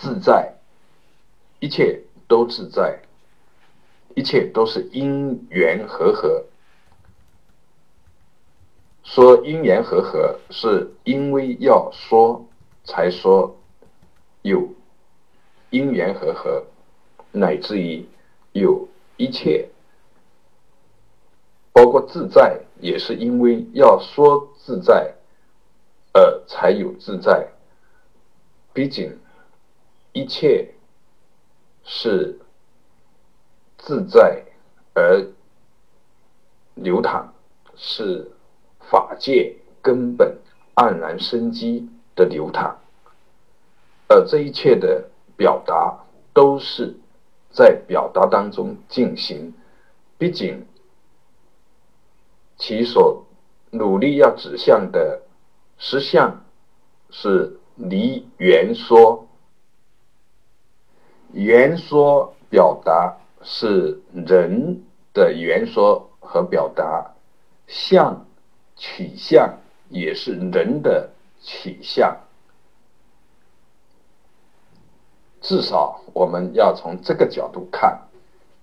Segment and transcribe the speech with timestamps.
[0.00, 0.54] 自在，
[1.58, 3.02] 一切都自在，
[4.16, 6.46] 一切都是因缘和合。
[9.04, 12.46] 说因缘和合，是因为要说
[12.82, 13.54] 才说
[14.40, 14.72] 有
[15.68, 16.64] 因缘和合，
[17.30, 18.06] 乃至于
[18.52, 18.88] 有
[19.18, 19.68] 一切，
[21.72, 25.14] 包括自在，也是因为要说自在，
[26.14, 27.48] 而才有自在。
[28.72, 29.18] 毕竟
[30.12, 30.74] 一切
[31.84, 32.38] 是
[33.78, 34.44] 自在
[34.94, 35.26] 而
[36.74, 37.32] 流淌，
[37.76, 38.30] 是。
[38.90, 40.36] 法界根本
[40.74, 42.76] 黯然生机的流淌，
[44.08, 45.96] 而这一切的表达
[46.32, 46.96] 都是
[47.52, 49.54] 在表达当中进行。
[50.18, 50.66] 毕竟，
[52.56, 53.24] 其所
[53.70, 55.22] 努力要指向的
[55.78, 56.42] 实相
[57.10, 59.28] 是离圆说，
[61.32, 67.14] 圆说表达是人的圆说和表达
[67.66, 68.26] 相。
[68.82, 69.58] 取向
[69.90, 71.10] 也是人的
[71.42, 72.16] 取向，
[75.42, 78.08] 至少我们要从这个角度看，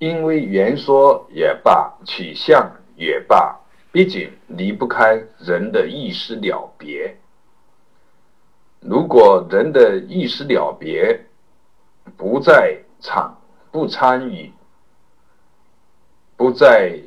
[0.00, 3.60] 因为言说也罢，取向也罢，
[3.92, 7.16] 毕竟离不开人的意识了别。
[8.80, 11.24] 如果人的意识了别
[12.20, 13.40] 不在场、
[13.72, 14.52] 不参与、
[16.36, 17.00] 不在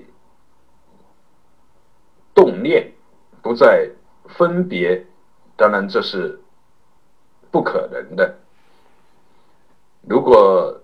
[2.34, 2.92] 动念。
[3.44, 3.90] 不再
[4.30, 5.06] 分别，
[5.58, 6.40] 当然这是
[7.52, 8.40] 不可能的。
[10.02, 10.82] 如果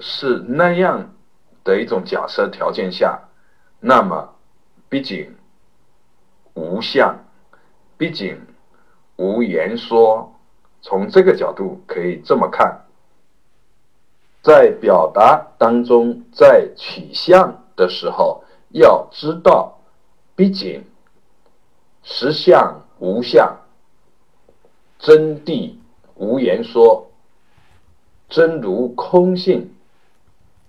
[0.00, 1.14] 是那样
[1.62, 3.28] 的一种假设条件下，
[3.78, 4.34] 那么
[4.88, 5.36] 毕竟
[6.54, 7.24] 无相，
[7.96, 8.36] 毕竟
[9.14, 10.34] 无言说。
[10.82, 12.85] 从这个角度可以这么看，
[14.46, 19.80] 在表达当中，在取向的时候，要知道，
[20.36, 20.84] 毕竟。
[22.04, 23.56] 实相无相，
[25.00, 25.74] 真谛
[26.14, 27.10] 无言说，
[28.28, 29.74] 真如空性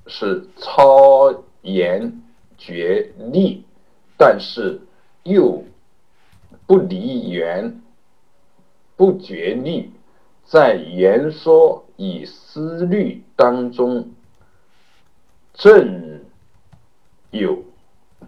[0.08, 2.24] 是超言
[2.58, 3.64] 绝力，
[4.18, 4.82] 但是
[5.22, 5.64] 又
[6.66, 7.80] 不离缘，
[8.96, 9.94] 不绝力，
[10.48, 14.12] 在言说与思虑当中，
[15.54, 16.22] 正
[17.32, 17.64] 有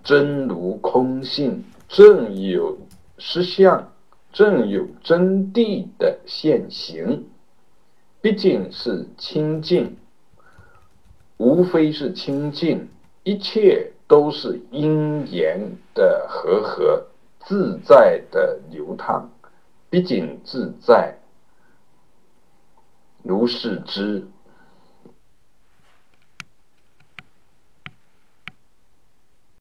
[0.04, 2.78] 真如空性，正有。
[3.22, 3.92] 实相
[4.32, 7.26] 正有真谛的现行，
[8.22, 9.98] 毕竟是清净，
[11.36, 12.88] 无非是清净，
[13.24, 15.60] 一切都是因缘
[15.94, 17.08] 的和合，
[17.42, 19.30] 自在的流淌，
[19.90, 21.19] 毕竟自在，
[23.24, 24.28] 如是之。